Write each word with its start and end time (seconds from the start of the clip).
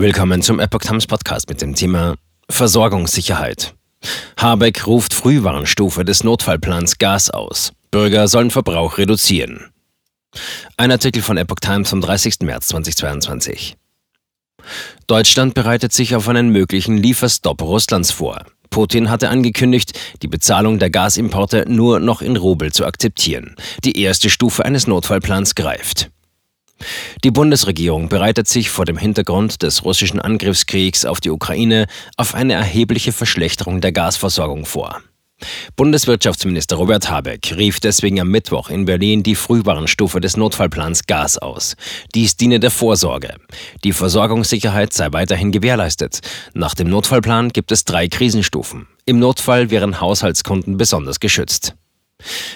Willkommen 0.00 0.42
zum 0.42 0.60
Epoch 0.60 0.82
Times 0.82 1.08
Podcast 1.08 1.48
mit 1.48 1.60
dem 1.60 1.74
Thema 1.74 2.14
Versorgungssicherheit. 2.48 3.74
Habeck 4.36 4.86
ruft 4.86 5.12
Frühwarnstufe 5.12 6.04
des 6.04 6.22
Notfallplans 6.22 6.98
Gas 6.98 7.30
aus. 7.30 7.72
Bürger 7.90 8.28
sollen 8.28 8.52
Verbrauch 8.52 8.98
reduzieren. 8.98 9.72
Ein 10.76 10.92
Artikel 10.92 11.20
von 11.20 11.36
Epoch 11.36 11.58
Times 11.60 11.90
vom 11.90 12.00
30. 12.00 12.42
März 12.42 12.68
2022. 12.68 13.76
Deutschland 15.08 15.54
bereitet 15.54 15.92
sich 15.92 16.14
auf 16.14 16.28
einen 16.28 16.50
möglichen 16.50 16.96
Lieferstopp 16.96 17.60
Russlands 17.60 18.12
vor. 18.12 18.46
Putin 18.70 19.10
hatte 19.10 19.30
angekündigt, 19.30 19.98
die 20.22 20.28
Bezahlung 20.28 20.78
der 20.78 20.90
Gasimporte 20.90 21.64
nur 21.66 21.98
noch 21.98 22.22
in 22.22 22.36
Rubel 22.36 22.72
zu 22.72 22.86
akzeptieren. 22.86 23.56
Die 23.82 24.00
erste 24.00 24.30
Stufe 24.30 24.64
eines 24.64 24.86
Notfallplans 24.86 25.56
greift. 25.56 26.08
Die 27.24 27.30
Bundesregierung 27.30 28.08
bereitet 28.08 28.48
sich 28.48 28.70
vor 28.70 28.84
dem 28.84 28.96
Hintergrund 28.96 29.62
des 29.62 29.84
russischen 29.84 30.20
Angriffskriegs 30.20 31.04
auf 31.04 31.20
die 31.20 31.30
Ukraine 31.30 31.86
auf 32.16 32.34
eine 32.34 32.54
erhebliche 32.54 33.12
Verschlechterung 33.12 33.80
der 33.80 33.92
Gasversorgung 33.92 34.66
vor. 34.66 35.00
Bundeswirtschaftsminister 35.76 36.76
Robert 36.76 37.10
Habeck 37.10 37.54
rief 37.56 37.78
deswegen 37.78 38.20
am 38.20 38.28
Mittwoch 38.28 38.70
in 38.70 38.84
Berlin 38.86 39.22
die 39.22 39.36
Frühwarnstufe 39.36 40.20
des 40.20 40.36
Notfallplans 40.36 41.06
Gas 41.06 41.38
aus. 41.38 41.76
Dies 42.14 42.36
diene 42.36 42.58
der 42.58 42.72
Vorsorge. 42.72 43.34
Die 43.84 43.92
Versorgungssicherheit 43.92 44.92
sei 44.92 45.12
weiterhin 45.12 45.52
gewährleistet. 45.52 46.20
Nach 46.54 46.74
dem 46.74 46.90
Notfallplan 46.90 47.50
gibt 47.50 47.70
es 47.70 47.84
drei 47.84 48.08
Krisenstufen. 48.08 48.88
Im 49.04 49.20
Notfall 49.20 49.70
wären 49.70 50.00
Haushaltskunden 50.00 50.76
besonders 50.76 51.20
geschützt. 51.20 51.76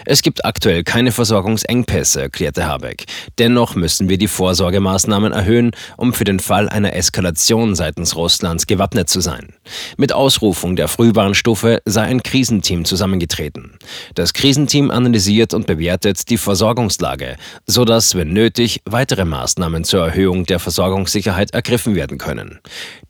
Es 0.05 0.23
gibt 0.23 0.45
aktuell 0.45 0.83
keine 0.83 1.13
Versorgungsengpässe, 1.13 2.23
erklärte 2.23 2.67
Habeck. 2.67 3.05
Dennoch 3.39 3.75
müssen 3.75 4.09
wir 4.09 4.19
die 4.19 4.29
Vorsorgemaßnahmen 4.29 5.33
erhöhen, 5.33 5.71
um 5.97 6.13
für 6.13 6.25
den 6.25 6.41
Fall 6.41 6.69
einer 6.69 6.95
Eskalation 6.95 7.75
seitens 7.75 8.17
Russlands 8.17 8.67
gewappnet 8.67 9.09
zu 9.09 9.21
sein. 9.21 9.55
Mit 9.97 10.13
Ausrufung 10.13 10.77
der 10.77 10.89
Frühwarnstufe 10.89 11.81
sei 11.85 12.03
ein 12.03 12.23
Krisenteam 12.23 12.85
zusammengetreten. 12.85 13.79
Das 14.15 14.33
Krisenteam 14.33 14.91
analysiert 14.91 15.55
und 15.55 15.67
bewertet 15.67 16.29
die 16.29 16.39
Versorgungslage, 16.39 17.37
sodass, 17.67 18.15
wenn 18.15 18.33
nötig, 18.33 18.81
weitere 18.85 19.25
Maßnahmen 19.25 19.85
zur 19.85 20.05
Erhöhung 20.05 20.45
der 20.47 20.59
Versorgungssicherheit 20.59 21.53
ergriffen 21.53 21.95
werden 21.95 22.19
können. 22.19 22.59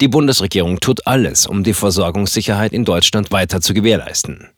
Die 0.01 0.09
Bundesregierung 0.09 0.81
tut 0.81 1.07
alles, 1.07 1.47
um 1.47 1.65
die 1.65 1.75
Versorgungssicherheit 1.75 2.73
in 2.73 2.85
Deutschland 2.85 3.31
weiter 3.31 3.61
zu 3.61 3.73
gewährleisten. 3.73 4.49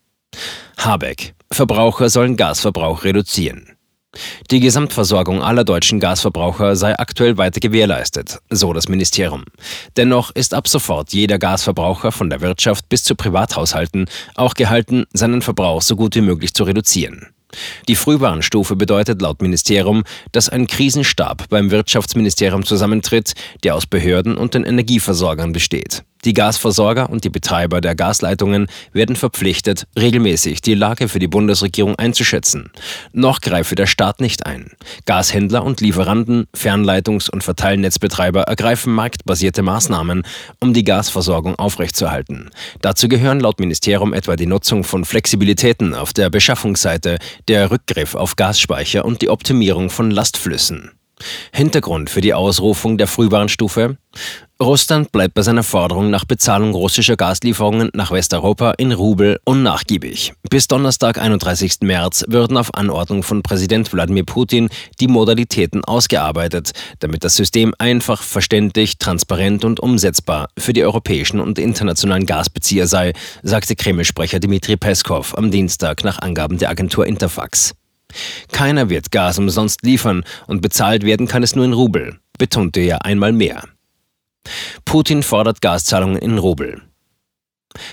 Habeck. 0.77 1.35
Verbraucher 1.51 2.11
sollen 2.11 2.37
Gasverbrauch 2.37 3.05
reduzieren. 3.05 3.75
Die 4.51 4.61
Gesamtversorgung 4.61 5.43
aller 5.43 5.65
deutschen 5.65 6.01
Gasverbraucher 6.01 6.77
sei 6.77 6.97
aktuell 6.99 7.37
weiter 7.37 7.61
gewährleistet, 7.61 8.39
so 8.51 8.73
das 8.73 8.89
Ministerium. 8.89 9.45
Dennoch 9.97 10.31
ist 10.31 10.55
ab 10.55 10.69
sofort 10.69 11.13
jeder 11.13 11.39
Gasverbraucher 11.39 12.13
von 12.13 12.31
der 12.31 12.41
Wirtschaft 12.41 12.89
bis 12.89 13.05
zu 13.05 13.15
Privathaushalten 13.15 14.07
auch 14.35 14.55
gehalten, 14.55 15.05
seinen 15.13 15.43
Verbrauch 15.43 15.83
so 15.83 15.97
gut 15.97 16.15
wie 16.15 16.21
möglich 16.21 16.55
zu 16.55 16.65
reduzieren. 16.65 17.29
Die 17.89 17.97
Frühwarnstufe 17.97 18.75
bedeutet 18.75 19.23
laut 19.23 19.41
Ministerium, 19.41 20.03
dass 20.33 20.49
ein 20.49 20.67
Krisenstab 20.67 21.49
beim 21.49 21.71
Wirtschaftsministerium 21.71 22.65
zusammentritt, 22.65 23.35
der 23.63 23.77
aus 23.77 23.87
Behörden 23.87 24.37
und 24.37 24.55
den 24.55 24.65
Energieversorgern 24.65 25.53
besteht. 25.53 26.05
Die 26.25 26.33
Gasversorger 26.33 27.11
und 27.11 27.25
die 27.25 27.31
Betreiber 27.31 27.81
der 27.81 27.95
Gasleitungen 27.95 28.67
werden 28.93 29.15
verpflichtet, 29.15 29.87
regelmäßig 29.99 30.63
die 30.63 30.75
Lage 30.75 31.09
für 31.09 31.19
die 31.19 31.29
Bundesregierung 31.29 31.97
einzuschätzen. 31.97 32.71
Noch 33.13 33.41
greife 33.41 33.75
der 33.75 33.87
Staat 33.87 34.21
nicht 34.21 34.47
ein. 34.47 34.71
Gashändler 35.05 35.65
und 35.65 35.81
Lieferanten, 35.81 36.47
Fernleitungs- 36.57 37.31
und 37.31 37.45
Verteilnetzbetreiber 37.45 38.43
ergreifen 38.43 38.95
marktbasierte 38.95 39.63
Maßnahmen, 39.63 40.23
um 40.61 40.73
die 40.73 40.85
Gasversorgung 40.85 41.57
aufrechtzuerhalten. 41.57 42.51
Dazu 42.81 43.09
gehören 43.09 43.41
laut 43.41 43.61
Ministerium 43.61 44.15
etwa 44.15 44.37
die 44.37 44.47
Nutzung 44.47 44.85
von 44.85 45.05
Flexibilitäten 45.05 45.95
auf 45.95 46.13
der 46.15 46.31
Beschaffungsseite, 46.31 47.19
der 47.49 47.71
Rückgriff 47.71 48.15
auf 48.15 48.37
Gasspeicher 48.37 49.05
und 49.05 49.21
die 49.21 49.29
Optimierung 49.29 49.91
von 49.91 50.11
Lastflüssen. 50.11 50.93
Hintergrund 51.53 52.11
für 52.11 52.21
die 52.21 52.35
Ausrufung 52.35 52.99
der 52.99 53.07
Frühwarnstufe? 53.07 53.97
Russland 54.63 55.11
bleibt 55.11 55.35
bei 55.35 55.43
seiner 55.43 55.65
Forderung 55.65 56.11
nach 56.11 56.25
Bezahlung 56.25 56.75
russischer 56.75 57.17
Gaslieferungen 57.17 57.91
nach 57.93 58.13
Westeuropa 58.13 58.71
in 58.79 58.93
Rubel 58.93 59.41
unnachgiebig. 59.45 60.33
Bis 60.49 60.69
Donnerstag, 60.69 61.19
31. 61.19 61.79
März, 61.81 62.25
würden 62.29 62.57
auf 62.57 62.73
Anordnung 62.75 63.25
von 63.25 63.43
Präsident 63.43 63.93
Wladimir 63.93 64.25
Putin 64.25 64.69
die 65.01 65.09
Modalitäten 65.09 65.85
ausgearbeitet, 65.85 66.71
damit 67.01 67.25
das 67.25 67.35
System 67.35 67.75
einfach, 67.79 68.23
verständlich, 68.23 68.99
transparent 68.99 69.65
und 69.65 69.81
umsetzbar 69.81 70.49
für 70.57 70.73
die 70.73 70.85
europäischen 70.85 71.41
und 71.41 71.59
internationalen 71.59 72.25
Gasbezieher 72.25 72.87
sei, 72.87 73.13
sagte 73.43 73.75
Kreml-Sprecher 73.75 74.39
Dmitri 74.39 74.77
Peskov 74.77 75.37
am 75.37 75.51
Dienstag 75.51 76.05
nach 76.05 76.21
Angaben 76.21 76.59
der 76.59 76.71
Agentur 76.71 77.07
Interfax. 77.07 77.75
Keiner 78.53 78.89
wird 78.89 79.11
Gas 79.11 79.37
umsonst 79.37 79.83
liefern 79.83 80.23
und 80.47 80.63
bezahlt 80.63 81.03
werden 81.03 81.27
kann 81.27 81.43
es 81.43 81.57
nur 81.57 81.65
in 81.65 81.73
Rubel, 81.73 82.21
betonte 82.39 82.79
er 82.79 83.05
einmal 83.05 83.33
mehr. 83.33 83.65
Putin 84.85 85.23
fordert 85.23 85.61
Gaszahlungen 85.61 86.19
in 86.19 86.39
Rubel. 86.39 86.83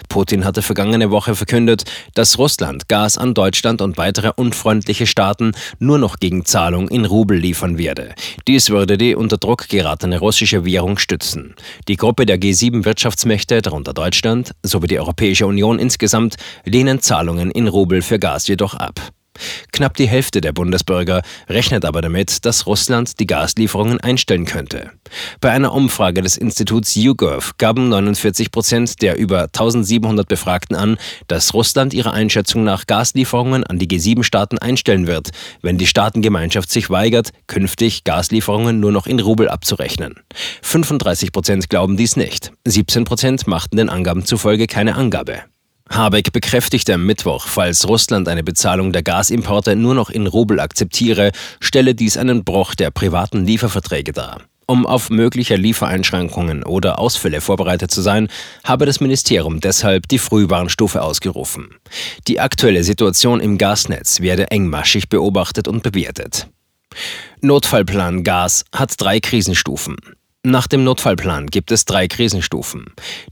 Putin 0.10 0.46
hatte 0.46 0.62
vergangene 0.62 1.12
Woche 1.12 1.36
verkündet, 1.36 1.86
dass 2.14 2.38
Russland 2.38 2.88
Gas 2.88 3.18
an 3.18 3.34
Deutschland 3.34 3.82
und 3.82 3.98
weitere 3.98 4.32
unfreundliche 4.36 5.08
Staaten 5.08 5.54
nur 5.80 5.98
noch 5.98 6.18
gegen 6.18 6.46
Zahlung 6.46 6.88
in 6.90 7.06
Rubel 7.06 7.38
liefern 7.38 7.78
werde. 7.78 8.14
Dies 8.48 8.70
würde 8.70 8.98
die 8.98 9.16
unter 9.16 9.38
Druck 9.38 9.70
geratene 9.70 10.20
russische 10.20 10.66
Währung 10.66 10.98
stützen. 10.98 11.56
Die 11.88 11.98
Gruppe 11.98 12.26
der 12.26 12.40
G7-Wirtschaftsmächte, 12.40 13.62
darunter 13.62 13.94
Deutschland, 13.94 14.52
sowie 14.64 14.88
die 14.88 15.00
Europäische 15.00 15.48
Union 15.48 15.80
insgesamt, 15.80 16.36
lehnen 16.66 17.02
Zahlungen 17.02 17.52
in 17.52 17.68
Rubel 17.68 18.02
für 18.02 18.20
Gas 18.20 18.48
jedoch 18.48 18.76
ab. 18.76 19.12
Knapp 19.72 19.96
die 19.96 20.08
Hälfte 20.08 20.42
der 20.42 20.52
Bundesbürger 20.52 21.22
rechnet 21.50 21.86
aber 21.86 22.02
damit, 22.02 22.46
dass 22.46 22.68
Russland 22.68 23.20
die 23.20 23.28
Gaslieferungen 23.28 24.00
einstellen 24.00 24.46
könnte. 24.46 24.92
Bei 25.40 25.52
einer 25.52 25.74
Umfrage 25.74 26.22
des 26.22 26.38
Instituts 26.38 26.96
YouGov 26.96 27.58
gaben 27.58 27.90
49 27.90 28.52
Prozent 28.52 29.02
der 29.02 29.18
über 29.18 29.44
1700 29.44 30.28
Befragten 30.28 30.76
an, 30.76 30.98
dass 31.28 31.54
Russland 31.54 31.94
ihrer 31.94 32.14
Einschätzung 32.14 32.64
nach 32.64 32.88
Gaslieferungen 32.88 33.64
an 33.64 33.80
die 33.80 33.88
G7-Staaten 33.88 34.58
einstellen 34.58 35.08
wird, 35.08 35.32
wenn 35.62 35.78
die 35.78 35.88
Staatengemeinschaft 35.88 36.72
sich 36.72 36.90
weigert, 36.90 37.32
künftig 37.48 38.04
Gaslieferungen 38.04 38.80
nur 38.80 38.92
noch 38.92 39.08
in 39.08 39.20
Rubel 39.20 39.50
abzurechnen. 39.50 40.16
35 40.62 41.32
Prozent 41.32 41.70
glauben 41.70 41.98
dies 41.98 42.16
nicht. 42.16 42.52
17 42.66 43.04
Prozent 43.04 43.48
machten 43.48 43.78
den 43.78 43.90
Angaben 43.90 44.26
zufolge 44.26 44.68
keine 44.68 44.96
Angabe. 44.96 45.42
Habeck 45.92 46.32
bekräftigte 46.32 46.94
am 46.94 47.06
Mittwoch, 47.06 47.48
falls 47.48 47.88
Russland 47.88 48.30
eine 48.30 48.44
Bezahlung 48.44 48.94
der 48.94 49.04
Gasimporte 49.04 49.76
nur 49.76 49.94
noch 49.94 50.10
in 50.10 50.26
Rubel 50.26 50.60
akzeptiere, 50.60 51.32
stelle 51.60 51.96
dies 51.96 52.16
einen 52.16 52.46
Bruch 52.46 52.76
der 52.76 52.92
privaten 52.92 53.46
Lieferverträge 53.46 54.14
dar. 54.14 54.42
Um 54.68 54.86
auf 54.86 55.10
mögliche 55.10 55.58
Liefereinschränkungen 55.58 56.64
oder 56.64 56.98
Ausfälle 56.98 57.42
vorbereitet 57.42 57.92
zu 57.92 58.02
sein, 58.02 58.30
habe 58.64 58.86
das 58.86 59.02
Ministerium 59.02 59.60
deshalb 59.60 60.08
die 60.08 60.18
Frühwarnstufe 60.18 61.02
ausgerufen. 61.02 61.76
Die 62.30 62.40
aktuelle 62.40 62.86
Situation 62.86 63.42
im 63.42 63.58
Gasnetz 63.58 64.22
werde 64.22 64.50
engmaschig 64.50 65.10
beobachtet 65.10 65.68
und 65.68 65.84
bewertet. 65.84 66.48
Notfallplan 67.42 68.24
Gas 68.24 68.64
hat 68.74 68.94
drei 68.98 69.20
Krisenstufen. 69.20 69.98
Nach 70.44 70.66
dem 70.66 70.84
Notfallplan 70.84 71.46
gibt 71.46 71.72
es 71.72 71.86
drei 71.86 72.08
Krisenstufen. 72.08 72.86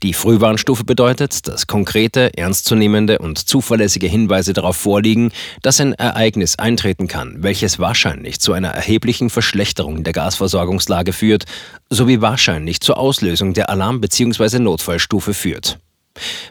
Die 0.03 0.13
Frühwarnstufe 0.13 0.83
bedeutet, 0.83 1.47
dass 1.47 1.65
konkrete, 1.65 2.37
ernstzunehmende 2.37 3.17
und 3.17 3.39
zuverlässige 3.39 4.05
Hinweise 4.05 4.53
darauf 4.53 4.77
vorliegen, 4.77 5.31
dass 5.63 5.81
ein 5.81 5.93
Ereignis 5.93 6.59
eintreten 6.59 7.07
kann, 7.07 7.37
welches 7.39 7.79
wahrscheinlich 7.79 8.39
zu 8.39 8.53
einer 8.53 8.69
erheblichen 8.69 9.31
Verschlechterung 9.31 10.03
der 10.03 10.13
Gasversorgungslage 10.13 11.11
führt, 11.11 11.45
sowie 11.89 12.21
wahrscheinlich 12.21 12.79
zur 12.79 12.99
Auslösung 12.99 13.55
der 13.55 13.69
Alarm- 13.71 14.01
bzw. 14.01 14.59
Notfallstufe 14.59 15.33
führt. 15.33 15.79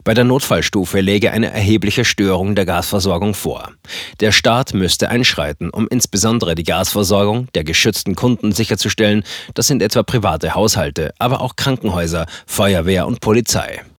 Bei 0.05 0.15
der 0.15 0.25
Notfallstufe 0.25 1.01
läge 1.01 1.31
eine 1.33 1.53
erhebliche 1.53 2.05
Störung 2.05 2.55
der 2.55 2.67
Gasversorgung 2.67 3.35
vor. 3.35 3.73
Der 4.21 4.33
Staat 4.33 4.75
müsste 4.75 5.09
einschreiten, 5.09 5.71
um 5.71 5.89
insbesondere 5.89 6.55
die 6.55 6.65
Gasversorgung 6.65 7.49
der 7.55 7.65
geschützten 7.65 8.15
Kunden 8.15 8.53
sicherzustellen. 8.53 9.25
Das 9.55 9.67
sind 9.67 9.83
etwa 9.83 10.03
private 10.03 10.55
Haushalte, 10.55 11.13
aber 11.19 11.41
auch 11.41 11.57
Krankenhäuser, 11.57 12.27
Feuerwehr 12.47 13.07
und 13.07 13.21
Polizei. 13.21 13.83